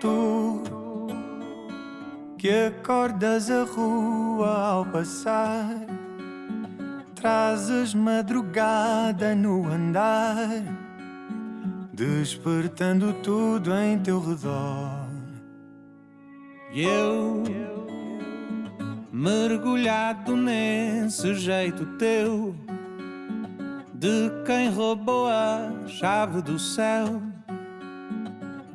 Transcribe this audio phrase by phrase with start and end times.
[0.00, 0.62] Tu
[2.38, 5.68] que acordas a rua ao passar,
[7.14, 10.48] trazes madrugada no andar,
[11.92, 15.06] despertando tudo em teu redor.
[16.72, 17.44] E eu,
[19.12, 22.54] mergulhado nesse jeito teu,
[23.92, 27.20] de quem roubou a chave do céu,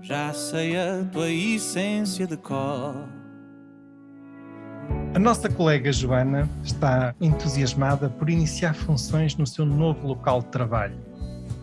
[0.05, 3.09] já sei a tua essência de cor.
[5.15, 10.95] A nossa colega Joana está entusiasmada por iniciar funções no seu novo local de trabalho.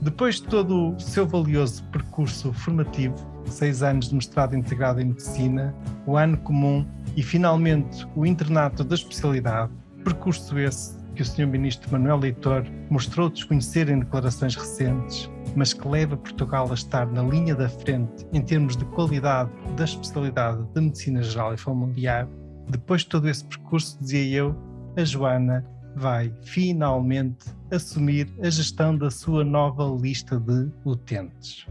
[0.01, 3.15] Depois de todo o seu valioso percurso formativo,
[3.47, 5.73] seis anos de mestrado integrado em Medicina,
[6.05, 6.85] o ano comum
[7.15, 9.71] e finalmente o internato da especialidade,
[10.03, 11.47] percurso esse que o Sr.
[11.47, 17.23] Ministro Manuel Leitor mostrou desconhecer em declarações recentes, mas que leva Portugal a estar na
[17.23, 22.29] linha da frente em termos de qualidade da especialidade de Medicina Geral e Familiar,
[22.69, 24.57] depois de todo esse percurso, dizia eu,
[24.97, 25.65] a Joana
[25.97, 31.67] vai finalmente assumir a gestão da sua nova lista de utentes.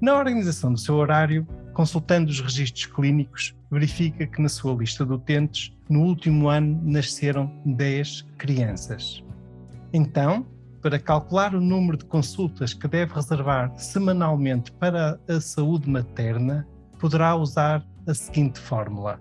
[0.00, 5.12] Na organização do seu horário, consultando os registros clínicos, verifica que na sua lista de
[5.12, 9.24] utentes, no último ano, nasceram 10 crianças.
[9.92, 10.46] Então,
[10.84, 16.68] para calcular o número de consultas que deve reservar semanalmente para a saúde materna,
[17.00, 19.18] poderá usar a seguinte fórmula: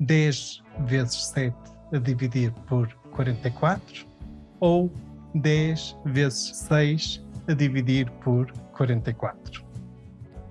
[0.00, 1.56] 10 vezes 7
[1.92, 4.04] a dividir por 44
[4.58, 4.92] ou
[5.32, 9.64] 10 vezes 6 a dividir por 44.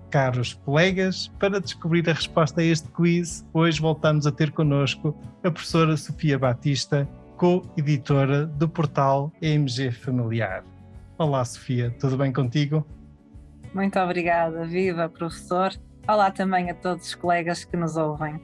[0.10, 5.52] Caros colegas, para descobrir a resposta a este quiz, hoje voltamos a ter connosco a
[5.52, 7.06] professora Sofia Batista,
[7.40, 10.62] co-editora do portal EMG Familiar.
[11.18, 12.86] Olá, Sofia, tudo bem contigo?
[13.74, 15.72] Muito obrigada, viva professor.
[16.06, 18.42] Olá também a todos os colegas que nos ouvem.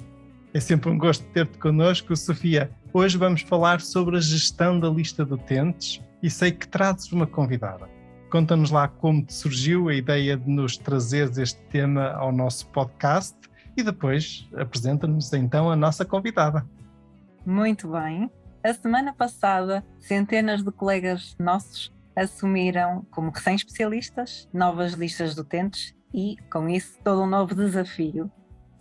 [0.54, 2.72] É sempre um gosto ter-te connosco, Sofia.
[2.94, 7.28] Hoje vamos falar sobre a gestão da lista de utentes e sei que trazes uma
[7.28, 7.90] convidada.
[8.32, 13.36] Conta-nos lá como te surgiu a ideia de nos trazer este tema ao nosso podcast
[13.76, 16.66] e depois apresenta-nos então a nossa convidada.
[17.46, 18.32] Muito bem.
[18.66, 26.36] A semana passada, centenas de colegas nossos assumiram como recém-especialistas novas listas de utentes e,
[26.52, 28.32] com isso, todo um novo desafio.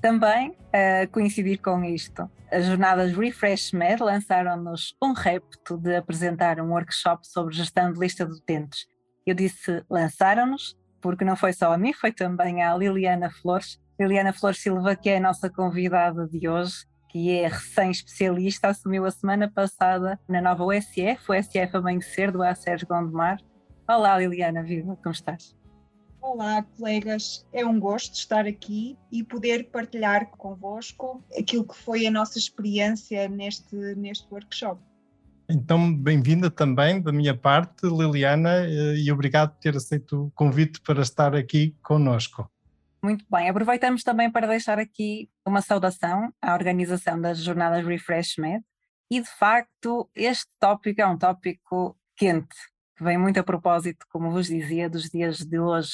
[0.00, 6.70] Também, a coincidir com isto, as jornadas Refresh Med lançaram-nos um repto de apresentar um
[6.70, 8.86] workshop sobre gestão de lista de utentes.
[9.26, 13.78] Eu disse lançaram-nos, porque não foi só a mim, foi também a Liliana Flores.
[14.00, 19.10] Liliana Flores Silva, que é a nossa convidada de hoje, que é recém-especialista, assumiu a
[19.12, 23.38] semana passada na nova USF, o USF Amanhecer, do Sérgio Gondomar.
[23.88, 25.54] Olá Liliana, viva, como estás?
[26.20, 27.46] Olá, colegas.
[27.52, 33.28] É um gosto estar aqui e poder partilhar convosco aquilo que foi a nossa experiência
[33.28, 34.82] neste, neste workshop.
[35.48, 41.02] Então, bem-vinda também da minha parte, Liliana, e obrigado por ter aceito o convite para
[41.02, 42.50] estar aqui conosco.
[43.04, 48.64] Muito bem, aproveitamos também para deixar aqui uma saudação à organização das jornadas Refresh Med
[49.10, 52.56] e, de facto, este tópico é um tópico quente,
[52.96, 55.92] que vem muito a propósito, como vos dizia, dos dias de hoje.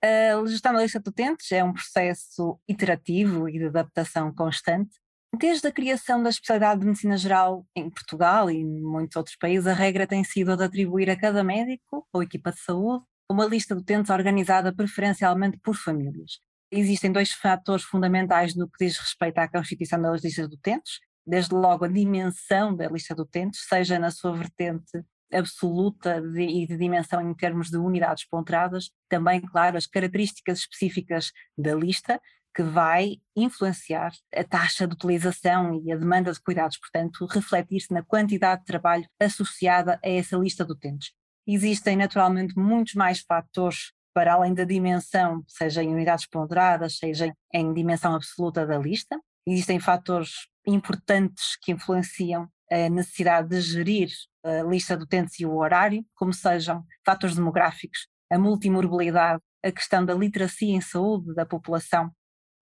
[0.00, 4.94] A gestão da lista de utentes é um processo iterativo e de adaptação constante.
[5.36, 9.66] Desde a criação da especialidade de medicina geral em Portugal e em muitos outros países,
[9.66, 13.44] a regra tem sido a de atribuir a cada médico ou equipa de saúde uma
[13.44, 16.40] lista de utentes organizada preferencialmente por famílias.
[16.70, 21.54] Existem dois fatores fundamentais no que diz respeito à constituição das listas de utentes, desde
[21.54, 26.76] logo a dimensão da lista de utentes, seja na sua vertente absoluta de, e de
[26.76, 32.20] dimensão em termos de unidades ponderadas, também, claro, as características específicas da lista,
[32.54, 38.02] que vai influenciar a taxa de utilização e a demanda de cuidados, portanto, refletir-se na
[38.02, 41.12] quantidade de trabalho associada a essa lista de utentes.
[41.46, 47.72] Existem naturalmente muitos mais fatores para além da dimensão, seja em unidades ponderadas, seja em
[47.72, 49.20] dimensão absoluta da lista.
[49.46, 54.08] Existem fatores importantes que influenciam a necessidade de gerir
[54.42, 60.04] a lista de utentes e o horário, como sejam fatores demográficos, a multimorbilidade, a questão
[60.04, 62.10] da literacia em saúde da população,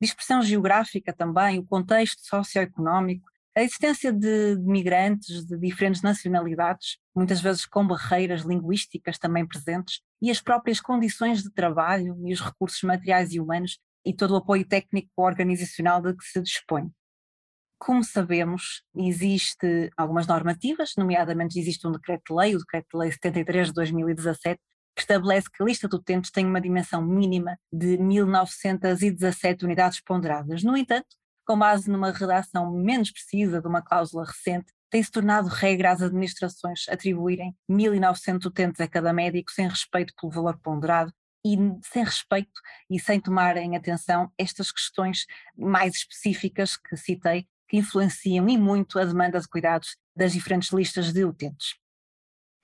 [0.01, 7.65] dispersão geográfica também, o contexto socioeconómico, a existência de, migrantes de diferentes nacionalidades, muitas vezes
[7.65, 13.33] com barreiras linguísticas também presentes, e as próprias condições de trabalho e os recursos materiais
[13.33, 16.91] e humanos e todo o apoio técnico organizacional de que se dispõe.
[17.79, 24.61] Como sabemos, existe algumas normativas, nomeadamente existe um decreto-lei, o decreto-lei 73 de 2017,
[24.97, 30.63] que estabelece que a lista de utentes tem uma dimensão mínima de 1917 unidades ponderadas.
[30.63, 31.09] No entanto,
[31.47, 36.89] com base numa redação menos precisa de uma cláusula recente, tem-se tornado regra às administrações
[36.89, 41.13] atribuírem 1.900 utentes a cada médico sem respeito pelo valor ponderado
[41.45, 45.27] e sem respeito e sem tomarem atenção estas questões
[45.57, 51.13] mais específicas que citei, que influenciam e muito a demanda de cuidados das diferentes listas
[51.13, 51.75] de utentes.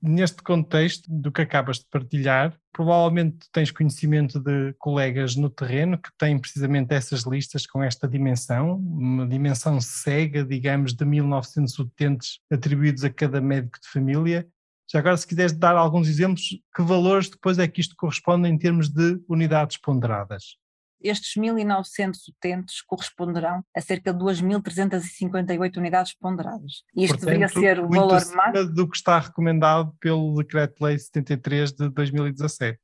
[0.00, 6.10] Neste contexto do que acabas de partilhar, provavelmente tens conhecimento de colegas no terreno que
[6.16, 13.04] têm precisamente essas listas com esta dimensão, uma dimensão cega, digamos, de 1900 utentes atribuídos
[13.04, 14.48] a cada médico de família.
[14.90, 18.58] Já agora, se quiseres dar alguns exemplos, que valores depois é que isto corresponde em
[18.58, 20.56] termos de unidades ponderadas?
[21.02, 26.82] Estes 1.900 utentes corresponderão a cerca de 2.358 unidades ponderadas.
[26.94, 28.74] Isto Portanto, deveria ser o valor máximo.
[28.74, 32.78] do que está recomendado pelo Decreto-Lei 73 de 2017.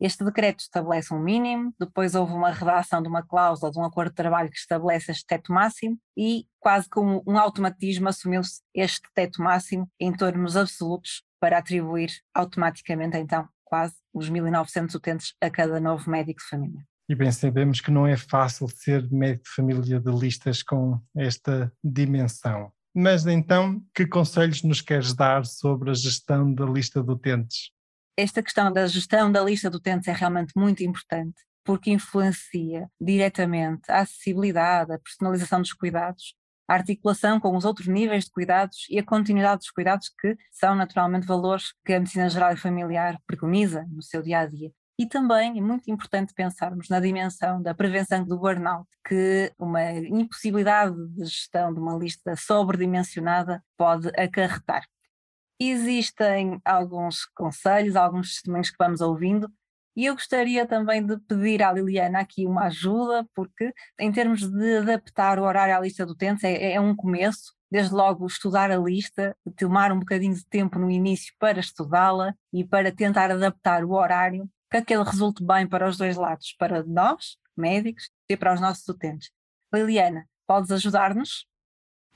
[0.00, 4.08] Este decreto estabelece um mínimo, depois houve uma redação de uma cláusula de um acordo
[4.08, 9.40] de trabalho que estabelece este teto máximo e, quase como um automatismo, assumiu-se este teto
[9.40, 16.10] máximo em termos absolutos para atribuir automaticamente, então, quase os 1.900 utentes a cada novo
[16.10, 16.84] médico de família.
[17.08, 21.72] E bem sabemos que não é fácil ser médico de família de listas com esta
[21.82, 22.72] dimensão.
[22.94, 27.70] Mas então, que conselhos nos queres dar sobre a gestão da lista de utentes?
[28.16, 31.34] Esta questão da gestão da lista de utentes é realmente muito importante,
[31.64, 36.34] porque influencia diretamente a acessibilidade, a personalização dos cuidados,
[36.68, 40.74] a articulação com os outros níveis de cuidados e a continuidade dos cuidados, que são
[40.74, 44.70] naturalmente valores que a medicina geral e familiar preconiza no seu dia a dia.
[45.02, 50.94] E também é muito importante pensarmos na dimensão da prevenção do burnout, que uma impossibilidade
[51.08, 54.86] de gestão de uma lista sobredimensionada pode acarretar.
[55.58, 59.50] Existem alguns conselhos, alguns testemunhos que vamos ouvindo,
[59.96, 64.76] e eu gostaria também de pedir à Liliana aqui uma ajuda, porque em termos de
[64.76, 68.76] adaptar o horário à lista do utentes é, é um começo, desde logo estudar a
[68.76, 73.94] lista, tomar um bocadinho de tempo no início para estudá-la e para tentar adaptar o
[73.94, 78.60] horário que aquele resulte bem para os dois lados, para nós, médicos, e para os
[78.60, 79.30] nossos utentes.
[79.70, 81.46] Liliana, podes ajudar-nos?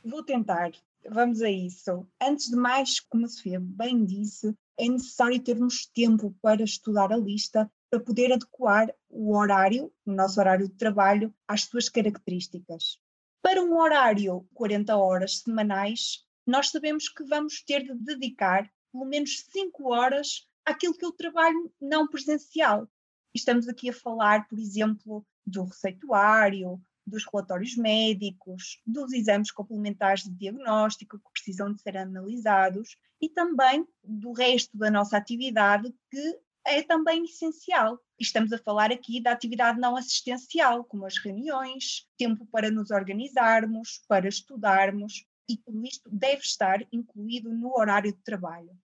[0.03, 0.73] Vou tentar.
[1.07, 2.09] Vamos a isso.
[2.19, 7.17] Antes de mais, como a Sofia bem disse, é necessário termos tempo para estudar a
[7.19, 12.99] lista, para poder adequar o horário, o nosso horário de trabalho, às suas características.
[13.43, 19.45] Para um horário 40 horas semanais, nós sabemos que vamos ter de dedicar pelo menos
[19.51, 22.89] 5 horas àquilo que eu trabalho não presencial.
[23.35, 30.31] Estamos aqui a falar, por exemplo, do receituário, dos relatórios médicos, dos exames complementares de
[30.31, 36.83] diagnóstico que precisam de ser analisados e também do resto da nossa atividade que é
[36.83, 38.01] também essencial.
[38.19, 44.03] Estamos a falar aqui da atividade não assistencial, como as reuniões, tempo para nos organizarmos,
[44.09, 48.77] para estudarmos, e tudo isto deve estar incluído no horário de trabalho.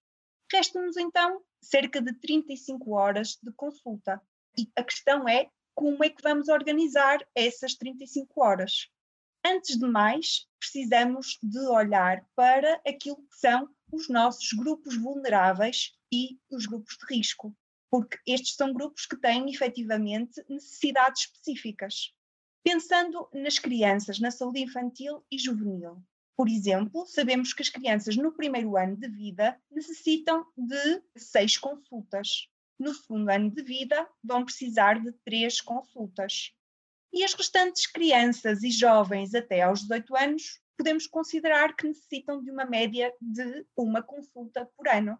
[0.52, 4.20] Resta-nos então cerca de 35 horas de consulta.
[4.58, 8.88] E a questão é como é que vamos organizar essas 35 horas.
[9.44, 16.38] Antes de mais, precisamos de olhar para aquilo que são os nossos grupos vulneráveis e
[16.50, 17.56] os grupos de risco,
[17.90, 22.14] porque estes são grupos que têm efetivamente necessidades específicas.
[22.62, 26.00] Pensando nas crianças, na saúde infantil e juvenil,
[26.36, 32.48] por exemplo, sabemos que as crianças no primeiro ano de vida necessitam de seis consultas.
[32.78, 36.52] No segundo ano de vida, vão precisar de três consultas.
[37.12, 42.50] E as restantes crianças e jovens até aos 18 anos, podemos considerar que necessitam de
[42.50, 45.18] uma média de uma consulta por ano.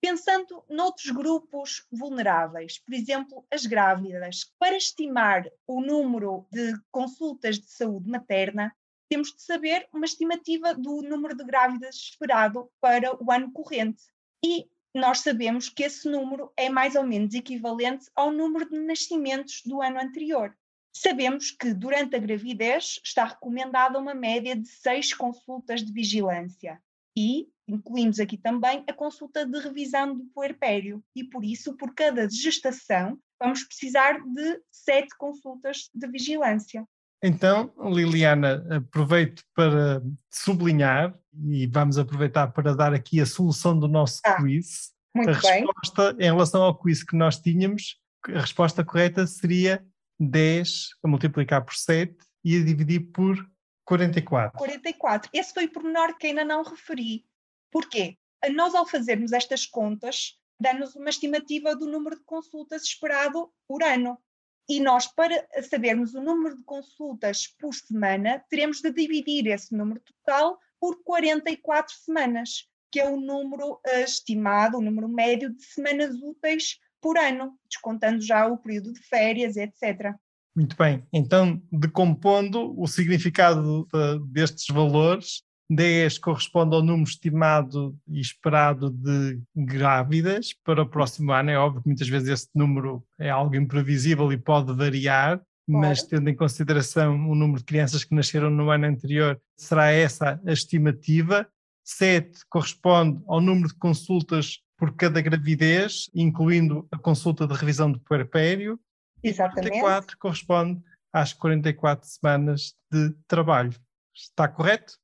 [0.00, 7.70] Pensando noutros grupos vulneráveis, por exemplo, as grávidas, para estimar o número de consultas de
[7.70, 8.74] saúde materna,
[9.08, 14.02] temos de saber uma estimativa do número de grávidas esperado para o ano corrente.
[14.44, 19.62] E nós sabemos que esse número é mais ou menos equivalente ao número de nascimentos
[19.64, 20.56] do ano anterior.
[20.96, 26.80] Sabemos que durante a gravidez está recomendada uma média de seis consultas de vigilância.
[27.16, 31.02] E incluímos aqui também a consulta de revisão do puerpério.
[31.14, 36.86] E por isso, por cada gestação, vamos precisar de sete consultas de vigilância.
[37.26, 44.20] Então, Liliana, aproveito para sublinhar e vamos aproveitar para dar aqui a solução do nosso
[44.26, 44.92] ah, quiz.
[45.16, 45.64] Muito a bem.
[45.64, 49.82] resposta, em relação ao quiz que nós tínhamos, a resposta correta seria
[50.20, 52.14] 10 a multiplicar por 7
[52.44, 53.38] e a dividir por
[53.86, 54.58] 44.
[54.58, 55.30] 44.
[55.32, 57.24] Esse foi o pormenor que ainda não referi.
[57.72, 58.18] Porquê?
[58.54, 64.18] Nós, ao fazermos estas contas, dá-nos uma estimativa do número de consultas esperado por ano.
[64.68, 70.00] E nós, para sabermos o número de consultas por semana, teremos de dividir esse número
[70.00, 76.14] total por 44 semanas, que é o número uh, estimado, o número médio de semanas
[76.22, 80.14] úteis por ano, descontando já o período de férias, etc.
[80.56, 81.06] Muito bem.
[81.12, 89.40] Então, decompondo o significado de, destes valores, 10 corresponde ao número estimado e esperado de
[89.54, 91.50] grávidas para o próximo ano.
[91.50, 96.28] É óbvio que muitas vezes esse número é algo imprevisível e pode variar, mas tendo
[96.28, 101.48] em consideração o número de crianças que nasceram no ano anterior, será essa a estimativa.
[101.82, 108.00] 7 corresponde ao número de consultas por cada gravidez, incluindo a consulta de revisão do
[108.00, 108.78] puerpério.
[109.22, 109.78] Exatamente.
[109.78, 113.74] E 44 corresponde às 44 semanas de trabalho.
[114.14, 114.98] Está correto?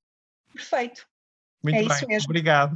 [0.54, 1.06] Perfeito.
[1.62, 2.26] Muito é bem, isso mesmo.
[2.26, 2.74] obrigado.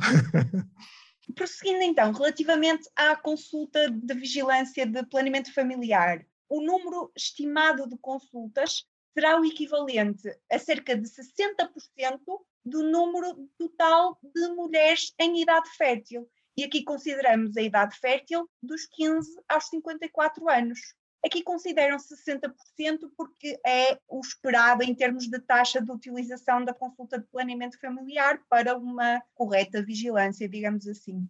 [1.34, 8.86] Prosseguindo então, relativamente à consulta de vigilância de planeamento familiar, o número estimado de consultas
[9.14, 12.20] será o equivalente a cerca de 60%
[12.64, 16.28] do número total de mulheres em idade fértil.
[16.56, 20.80] E aqui consideramos a idade fértil dos 15 aos 54 anos.
[21.24, 27.18] Aqui consideram 60% porque é o esperado em termos de taxa de utilização da consulta
[27.18, 31.26] de planeamento familiar para uma correta vigilância, digamos assim.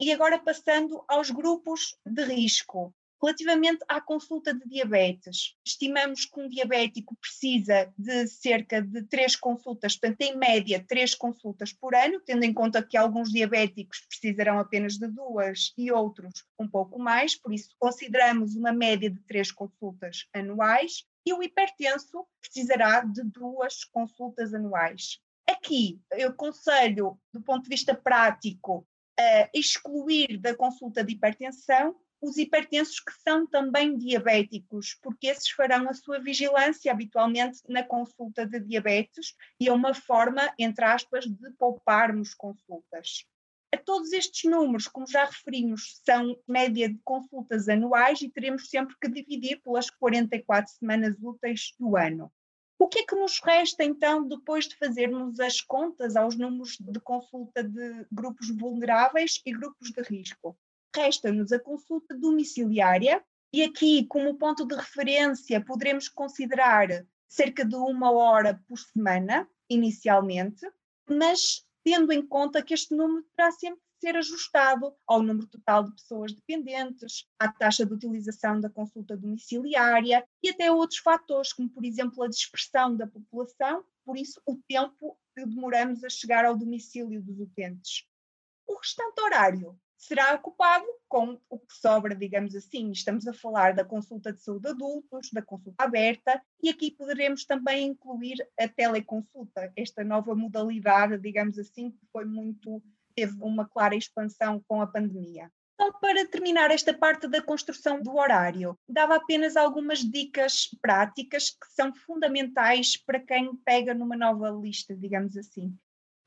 [0.00, 2.94] E agora passando aos grupos de risco.
[3.24, 9.96] Relativamente à consulta de diabetes, estimamos que um diabético precisa de cerca de três consultas,
[9.96, 14.98] portanto, em média, três consultas por ano, tendo em conta que alguns diabéticos precisarão apenas
[14.98, 20.26] de duas e outros um pouco mais, por isso consideramos uma média de três consultas
[20.34, 25.18] anuais, e o hipertenso precisará de duas consultas anuais.
[25.48, 28.86] Aqui, eu aconselho, do ponto de vista prático,
[29.18, 35.88] a excluir da consulta de hipertensão os hipertensos que são também diabéticos, porque esses farão
[35.88, 41.50] a sua vigilância habitualmente na consulta de diabetes e é uma forma, entre aspas, de
[41.58, 43.26] pouparmos consultas.
[43.74, 48.94] A todos estes números, como já referimos, são média de consultas anuais e teremos sempre
[49.00, 52.32] que dividir pelas 44 semanas úteis do ano.
[52.78, 57.00] O que é que nos resta então depois de fazermos as contas aos números de
[57.00, 60.56] consulta de grupos vulneráveis e grupos de risco?
[60.94, 66.88] Resta-nos a consulta domiciliária, e aqui, como ponto de referência, poderemos considerar
[67.28, 70.68] cerca de uma hora por semana, inicialmente,
[71.08, 75.84] mas tendo em conta que este número terá sempre de ser ajustado ao número total
[75.84, 81.68] de pessoas dependentes, à taxa de utilização da consulta domiciliária e até outros fatores, como
[81.68, 86.56] por exemplo a dispersão da população, por isso o tempo que demoramos a chegar ao
[86.56, 88.04] domicílio dos utentes.
[88.66, 92.90] O restante horário será ocupado com o que sobra, digamos assim.
[92.90, 97.88] Estamos a falar da consulta de saúde adultos, da consulta aberta, e aqui poderemos também
[97.88, 102.82] incluir a teleconsulta, esta nova modalidade, digamos assim, que foi muito,
[103.14, 105.50] teve uma clara expansão com a pandemia.
[105.74, 111.66] Então, para terminar esta parte da construção do horário, dava apenas algumas dicas práticas que
[111.74, 115.76] são fundamentais para quem pega numa nova lista, digamos assim.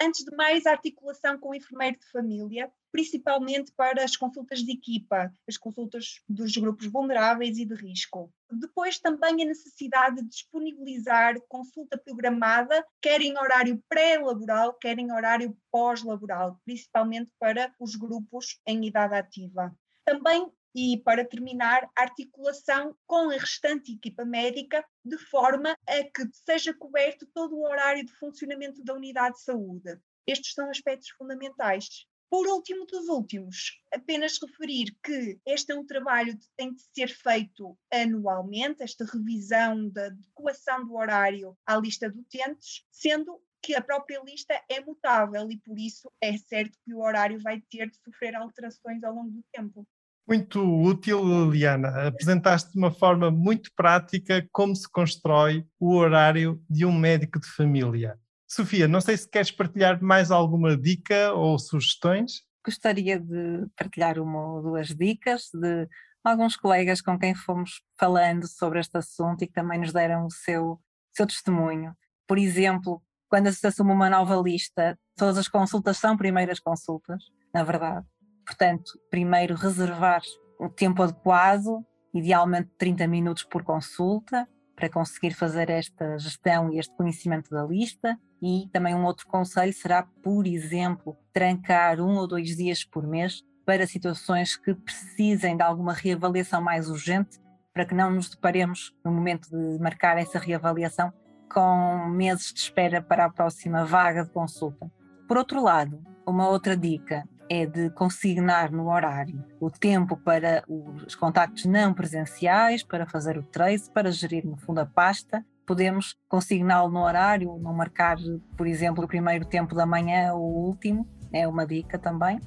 [0.01, 4.71] Antes de mais, a articulação com o enfermeiro de família, principalmente para as consultas de
[4.71, 8.33] equipa, as consultas dos grupos vulneráveis e de risco.
[8.51, 15.55] Depois, também a necessidade de disponibilizar consulta programada, quer em horário pré-laboral, quer em horário
[15.71, 19.71] pós-laboral, principalmente para os grupos em idade ativa.
[20.03, 26.27] Também e, para terminar, a articulação com a restante equipa médica, de forma a que
[26.33, 29.99] seja coberto todo o horário de funcionamento da unidade de saúde.
[30.25, 32.07] Estes são aspectos fundamentais.
[32.29, 37.07] Por último dos últimos, apenas referir que este é um trabalho que tem de ser
[37.07, 43.81] feito anualmente, esta revisão da adequação do horário à lista de utentes, sendo que a
[43.81, 47.97] própria lista é mutável e por isso é certo que o horário vai ter de
[48.03, 49.87] sofrer alterações ao longo do tempo.
[50.27, 52.07] Muito útil, Liliana.
[52.07, 57.47] Apresentaste de uma forma muito prática como se constrói o horário de um médico de
[57.47, 58.19] família.
[58.47, 62.43] Sofia, não sei se queres partilhar mais alguma dica ou sugestões.
[62.65, 65.87] Gostaria de partilhar uma ou duas dicas de
[66.23, 70.31] alguns colegas com quem fomos falando sobre este assunto e que também nos deram o
[70.31, 70.79] seu,
[71.13, 71.93] seu testemunho.
[72.25, 77.23] Por exemplo, quando se assume uma nova lista, todas as consultas são primeiras consultas,
[77.53, 78.05] na verdade.
[78.45, 80.21] Portanto, primeiro reservar
[80.57, 86.95] o tempo adequado, idealmente 30 minutos por consulta, para conseguir fazer esta gestão e este
[86.95, 88.17] conhecimento da lista.
[88.39, 93.41] E também um outro conselho será, por exemplo, trancar um ou dois dias por mês
[93.65, 97.39] para situações que precisem de alguma reavaliação mais urgente,
[97.73, 101.11] para que não nos deparemos, no momento de marcar essa reavaliação,
[101.51, 104.89] com meses de espera para a próxima vaga de consulta.
[105.27, 111.15] Por outro lado, uma outra dica é de consignar no horário o tempo para os
[111.15, 115.45] contactos não presenciais, para fazer o trace, para gerir no fundo a pasta.
[115.65, 118.17] Podemos consigná-lo no horário, não marcar,
[118.55, 122.39] por exemplo, o primeiro tempo da manhã ou o último, é uma dica também.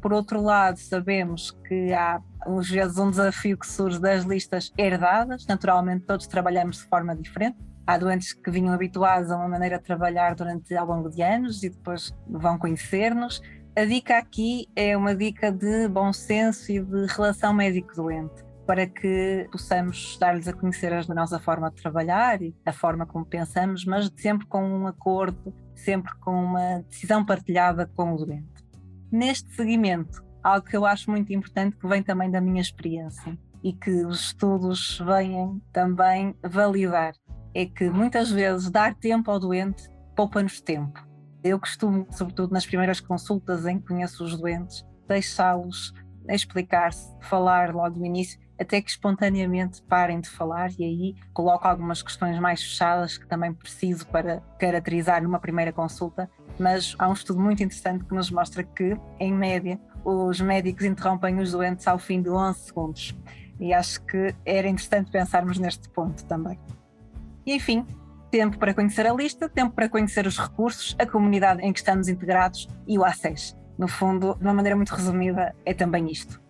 [0.00, 5.46] Por outro lado, sabemos que há às vezes um desafio que surge das listas herdadas,
[5.46, 7.56] naturalmente todos trabalhamos de forma diferente,
[7.86, 11.62] há doentes que vinham habituados a uma maneira de trabalhar durante ao longo de anos
[11.62, 13.40] e depois vão conhecer-nos
[13.76, 19.48] a dica aqui é uma dica de bom senso e de relação médico-doente, para que
[19.50, 24.10] possamos dar-lhes a conhecer a nossa forma de trabalhar e a forma como pensamos, mas
[24.16, 28.64] sempre com um acordo, sempre com uma decisão partilhada com o doente.
[29.10, 33.72] Neste seguimento, algo que eu acho muito importante que vem também da minha experiência e
[33.72, 37.14] que os estudos vêm também validar,
[37.52, 41.13] é que muitas vezes dar tempo ao doente poupa-nos tempo
[41.44, 45.92] eu costumo, sobretudo nas primeiras consultas em que conheço os doentes, deixá-los
[46.26, 52.02] explicar-se, falar logo no início, até que espontaneamente parem de falar e aí coloco algumas
[52.02, 57.40] questões mais fechadas que também preciso para caracterizar numa primeira consulta, mas há um estudo
[57.40, 62.22] muito interessante que nos mostra que, em média, os médicos interrompem os doentes ao fim
[62.22, 63.14] de 11 segundos.
[63.60, 66.58] E acho que era interessante pensarmos neste ponto também.
[67.44, 67.84] E enfim,
[68.34, 72.08] tempo para conhecer a lista, tempo para conhecer os recursos, a comunidade em que estamos
[72.08, 73.56] integrados e o acesso.
[73.78, 76.42] No fundo, de uma maneira muito resumida, é também isto.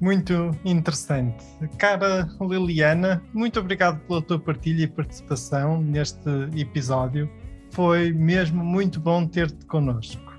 [0.00, 1.44] Muito interessante.
[1.78, 7.30] Cara Liliana, muito obrigado pela tua partilha e participação neste episódio.
[7.70, 10.36] Foi mesmo muito bom ter-te connosco.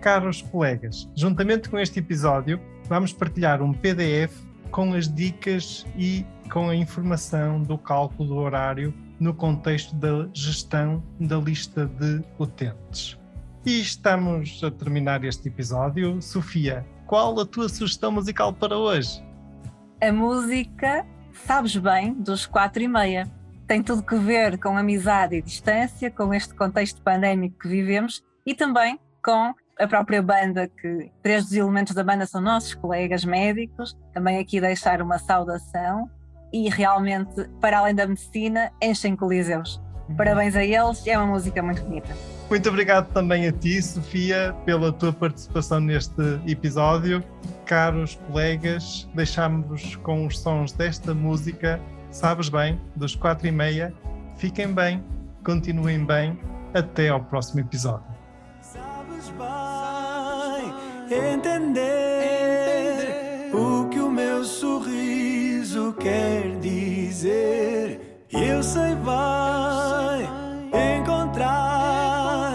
[0.00, 4.36] Caros colegas, juntamente com este episódio, vamos partilhar um PDF
[4.72, 11.02] com as dicas e com a informação do cálculo do horário no contexto da gestão
[11.20, 13.18] da lista de utentes.
[13.64, 16.20] E estamos a terminar este episódio.
[16.22, 19.22] Sofia, qual a tua sugestão musical para hoje?
[20.00, 23.30] A música Sabes Bem, dos quatro e meia.
[23.66, 28.54] Tem tudo que ver com amizade e distância, com este contexto pandémico que vivemos e
[28.54, 33.96] também com a própria banda, que três dos elementos da banda são nossos colegas médicos.
[34.12, 36.10] Também aqui deixar uma saudação
[36.52, 39.80] e realmente, para além da medicina, enchem coliseus.
[40.08, 40.16] Uhum.
[40.16, 42.14] Parabéns a eles, é uma música muito bonita.
[42.48, 47.22] Muito obrigado também a ti, Sofia, pela tua participação neste episódio.
[47.64, 53.94] Caros colegas, deixamos-vos com os sons desta música, sabes bem, dos quatro e meia.
[54.36, 55.04] Fiquem bem,
[55.44, 56.40] continuem bem,
[56.74, 58.04] até ao próximo episódio.
[58.60, 60.74] Sabes bem
[61.34, 61.99] entender
[65.92, 68.00] quer dizer.
[68.32, 70.28] Eu sei vai
[70.98, 72.54] encontrar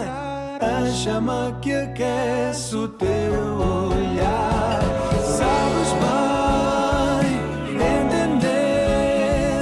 [0.60, 4.80] a chama que aquece o teu olhar.
[5.22, 7.34] Sabes bem
[7.74, 9.60] entender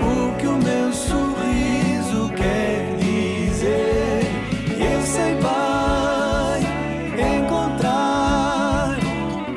[0.00, 4.26] o que o meu sorriso quer dizer.
[4.78, 6.64] Eu sei bem
[7.38, 8.96] encontrar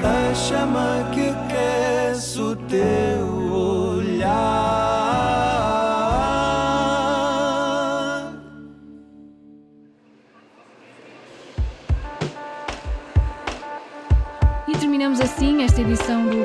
[0.04, 3.39] a chama que aquece o teu assim